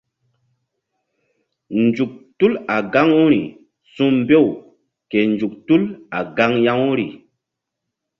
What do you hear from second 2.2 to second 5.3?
tul a gaŋuri su̧mbew ke